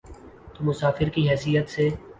تو 0.53 0.59
مسافر 0.63 1.09
کی 1.09 1.29
حیثیت 1.29 1.69
سے۔ 1.69 1.89